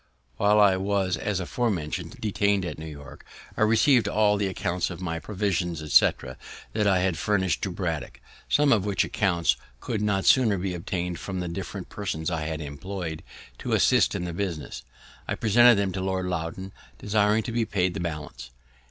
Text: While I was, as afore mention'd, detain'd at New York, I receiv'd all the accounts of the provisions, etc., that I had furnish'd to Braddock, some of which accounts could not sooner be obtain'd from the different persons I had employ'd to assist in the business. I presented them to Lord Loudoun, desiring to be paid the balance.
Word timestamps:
While 0.37 0.59
I 0.59 0.77
was, 0.77 1.15
as 1.15 1.39
afore 1.39 1.69
mention'd, 1.69 2.19
detain'd 2.19 2.65
at 2.65 2.79
New 2.79 2.87
York, 2.87 3.23
I 3.55 3.61
receiv'd 3.61 4.07
all 4.07 4.35
the 4.35 4.47
accounts 4.47 4.89
of 4.89 4.99
the 4.99 5.19
provisions, 5.21 5.79
etc., 5.79 6.37
that 6.73 6.87
I 6.87 7.01
had 7.01 7.19
furnish'd 7.19 7.61
to 7.61 7.69
Braddock, 7.71 8.19
some 8.49 8.71
of 8.73 8.83
which 8.83 9.03
accounts 9.03 9.57
could 9.79 10.01
not 10.01 10.25
sooner 10.25 10.57
be 10.57 10.73
obtain'd 10.73 11.19
from 11.19 11.39
the 11.39 11.47
different 11.47 11.89
persons 11.89 12.31
I 12.31 12.47
had 12.47 12.61
employ'd 12.61 13.21
to 13.59 13.73
assist 13.73 14.15
in 14.15 14.25
the 14.25 14.33
business. 14.33 14.81
I 15.27 15.35
presented 15.35 15.75
them 15.77 15.91
to 15.91 16.01
Lord 16.01 16.25
Loudoun, 16.25 16.71
desiring 16.97 17.43
to 17.43 17.51
be 17.51 17.65
paid 17.65 17.93
the 17.93 17.99
balance. 17.99 18.49